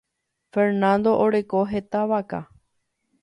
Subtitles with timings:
[0.55, 2.43] Fernando oreko heta vaka.